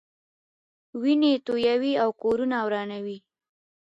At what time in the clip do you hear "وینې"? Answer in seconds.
1.01-1.33